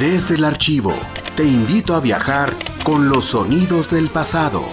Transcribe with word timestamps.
Desde 0.00 0.36
el 0.36 0.44
archivo, 0.46 0.94
te 1.34 1.44
invito 1.44 1.94
a 1.94 2.00
viajar 2.00 2.54
con 2.84 3.10
los 3.10 3.26
sonidos 3.26 3.90
del 3.90 4.08
pasado. 4.08 4.64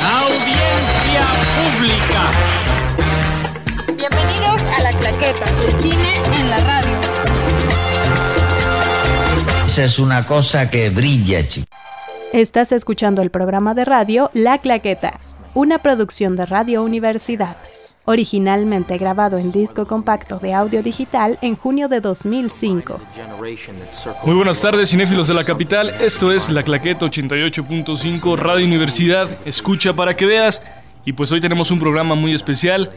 Audiencia 0.00 1.26
pública. 1.58 2.30
Bienvenidos 3.94 4.62
a 4.62 4.82
La 4.84 4.92
Claqueta, 4.98 5.44
el 5.66 5.72
cine 5.72 6.14
en 6.32 6.48
la 6.48 6.60
radio. 6.60 6.98
Esa 9.68 9.84
es 9.84 9.98
una 9.98 10.26
cosa 10.26 10.70
que 10.70 10.88
brilla, 10.88 11.46
chico. 11.46 11.68
Estás 12.32 12.72
escuchando 12.72 13.20
el 13.20 13.30
programa 13.30 13.74
de 13.74 13.84
radio 13.84 14.30
La 14.32 14.56
Claqueta, 14.56 15.18
una 15.58 15.78
producción 15.78 16.36
de 16.36 16.46
Radio 16.46 16.84
Universidad, 16.84 17.56
originalmente 18.04 18.96
grabado 18.96 19.38
en 19.38 19.50
disco 19.50 19.88
compacto 19.88 20.38
de 20.38 20.54
audio 20.54 20.84
digital 20.84 21.36
en 21.42 21.56
junio 21.56 21.88
de 21.88 22.00
2005. 22.00 23.00
Muy 24.24 24.36
buenas 24.36 24.60
tardes, 24.60 24.90
cinéfilos 24.90 25.26
de 25.26 25.34
la 25.34 25.42
capital. 25.42 25.90
Esto 26.00 26.30
es 26.30 26.48
La 26.48 26.62
Claqueta 26.62 27.06
88.5 27.06 28.38
Radio 28.38 28.66
Universidad. 28.66 29.28
Escucha 29.44 29.94
para 29.94 30.14
que 30.14 30.26
veas. 30.26 30.62
Y 31.04 31.12
pues 31.12 31.32
hoy 31.32 31.40
tenemos 31.40 31.72
un 31.72 31.80
programa 31.80 32.14
muy 32.14 32.34
especial. 32.34 32.92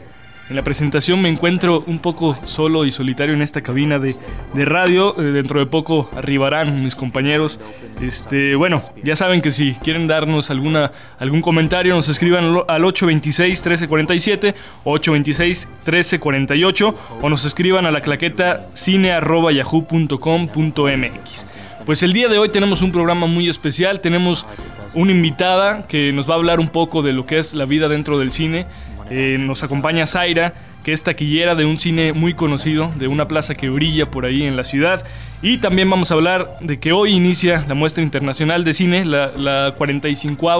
En 0.48 0.56
la 0.56 0.62
presentación 0.62 1.20
me 1.22 1.28
encuentro 1.28 1.84
un 1.86 2.00
poco 2.00 2.36
solo 2.46 2.84
y 2.84 2.90
solitario 2.92 3.34
en 3.34 3.42
esta 3.42 3.62
cabina 3.62 3.98
de, 3.98 4.16
de 4.54 4.64
radio. 4.64 5.14
Eh, 5.18 5.32
dentro 5.32 5.58
de 5.60 5.66
poco 5.66 6.10
arribarán 6.16 6.82
mis 6.82 6.94
compañeros. 6.94 7.60
Este, 8.00 8.54
bueno, 8.54 8.80
ya 9.02 9.16
saben 9.16 9.40
que 9.40 9.50
si 9.52 9.74
quieren 9.74 10.06
darnos 10.06 10.50
alguna, 10.50 10.90
algún 11.18 11.42
comentario, 11.42 11.94
nos 11.94 12.08
escriban 12.08 12.56
al 12.68 12.82
826-1347, 12.82 14.54
826-1348 14.84 16.94
o 17.22 17.30
nos 17.30 17.44
escriban 17.44 17.86
a 17.86 17.90
la 17.90 18.00
claqueta 18.00 18.60
cine.yahoo.com.mx. 18.74 21.46
Pues 21.86 22.02
el 22.02 22.12
día 22.12 22.28
de 22.28 22.38
hoy 22.38 22.48
tenemos 22.48 22.82
un 22.82 22.92
programa 22.92 23.26
muy 23.26 23.48
especial. 23.48 24.00
Tenemos 24.00 24.46
una 24.94 25.12
invitada 25.12 25.86
que 25.86 26.12
nos 26.12 26.28
va 26.28 26.34
a 26.34 26.36
hablar 26.36 26.60
un 26.60 26.68
poco 26.68 27.02
de 27.02 27.12
lo 27.12 27.26
que 27.26 27.38
es 27.38 27.54
la 27.54 27.64
vida 27.64 27.88
dentro 27.88 28.18
del 28.18 28.32
cine. 28.32 28.66
Eh, 29.14 29.36
nos 29.38 29.62
acompaña 29.62 30.06
Zaira, 30.06 30.54
que 30.82 30.94
es 30.94 31.02
taquillera 31.02 31.54
de 31.54 31.66
un 31.66 31.78
cine 31.78 32.14
muy 32.14 32.32
conocido, 32.32 32.90
de 32.96 33.08
una 33.08 33.28
plaza 33.28 33.54
que 33.54 33.68
brilla 33.68 34.06
por 34.06 34.24
ahí 34.24 34.44
en 34.44 34.56
la 34.56 34.64
ciudad. 34.64 35.04
Y 35.42 35.58
también 35.58 35.90
vamos 35.90 36.10
a 36.10 36.14
hablar 36.14 36.56
de 36.60 36.80
que 36.80 36.92
hoy 36.92 37.12
inicia 37.12 37.62
la 37.68 37.74
muestra 37.74 38.02
internacional 38.02 38.64
de 38.64 38.72
cine, 38.72 39.04
la, 39.04 39.30
la 39.36 39.74
45 39.76 40.50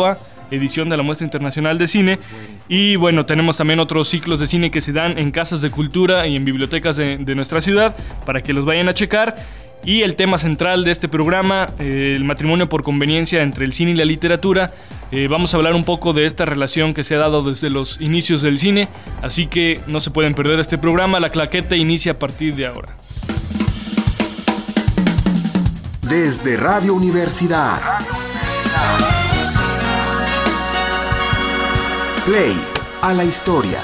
edición 0.50 0.90
de 0.90 0.98
la 0.98 1.02
muestra 1.02 1.24
internacional 1.24 1.78
de 1.78 1.86
cine. 1.86 2.18
Y 2.68 2.96
bueno, 2.96 3.26
tenemos 3.26 3.56
también 3.56 3.80
otros 3.80 4.08
ciclos 4.08 4.40
de 4.40 4.46
cine 4.46 4.70
que 4.70 4.80
se 4.80 4.92
dan 4.92 5.18
en 5.18 5.30
casas 5.30 5.62
de 5.62 5.70
cultura 5.70 6.26
y 6.26 6.36
en 6.36 6.44
bibliotecas 6.44 6.96
de, 6.96 7.18
nuestra 7.34 7.62
ciudad 7.62 7.96
para 8.26 8.42
que 8.42 8.52
los 8.52 8.66
vayan 8.66 8.88
a 8.88 8.94
checar. 8.94 9.36
Y 9.84 10.02
el 10.02 10.14
tema 10.14 10.36
central 10.38 10.84
de 10.84 10.92
este 10.92 11.08
programa, 11.08 11.70
eh, 11.78 12.12
el 12.14 12.24
matrimonio 12.24 12.68
por 12.68 12.82
conveniencia 12.82 13.42
entre 13.42 13.64
el 13.64 13.72
cine 13.72 13.92
y 13.92 13.94
la 13.94 14.04
literatura. 14.04 14.70
Eh, 15.14 15.28
vamos 15.28 15.52
a 15.52 15.58
hablar 15.58 15.74
un 15.74 15.84
poco 15.84 16.14
de 16.14 16.24
esta 16.24 16.46
relación 16.46 16.94
que 16.94 17.04
se 17.04 17.14
ha 17.14 17.18
dado 17.18 17.42
desde 17.42 17.68
los 17.68 18.00
inicios 18.00 18.40
del 18.40 18.58
cine, 18.58 18.88
así 19.20 19.46
que 19.46 19.78
no 19.86 20.00
se 20.00 20.10
pueden 20.10 20.34
perder 20.34 20.58
este 20.58 20.78
programa. 20.78 21.20
La 21.20 21.28
claqueta 21.28 21.76
inicia 21.76 22.12
a 22.12 22.18
partir 22.18 22.56
de 22.56 22.66
ahora. 22.66 22.96
Desde 26.00 26.56
Radio 26.56 26.94
Universidad. 26.94 27.82
Play 32.24 32.56
a 33.02 33.12
la 33.12 33.24
historia. 33.24 33.80